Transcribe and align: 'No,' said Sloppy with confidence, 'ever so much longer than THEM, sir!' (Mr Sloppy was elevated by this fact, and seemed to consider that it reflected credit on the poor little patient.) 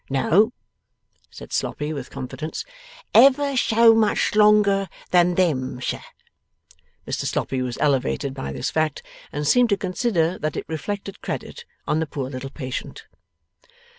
'No,' 0.09 0.51
said 1.29 1.53
Sloppy 1.53 1.93
with 1.93 2.09
confidence, 2.09 2.65
'ever 3.13 3.55
so 3.55 3.93
much 3.93 4.33
longer 4.33 4.89
than 5.11 5.35
THEM, 5.35 5.79
sir!' 5.79 6.01
(Mr 7.07 7.25
Sloppy 7.25 7.61
was 7.61 7.77
elevated 7.79 8.33
by 8.33 8.51
this 8.51 8.71
fact, 8.71 9.03
and 9.31 9.45
seemed 9.47 9.69
to 9.69 9.77
consider 9.77 10.39
that 10.39 10.57
it 10.57 10.65
reflected 10.67 11.21
credit 11.21 11.65
on 11.85 11.99
the 11.99 12.07
poor 12.07 12.31
little 12.31 12.49
patient.) 12.49 13.03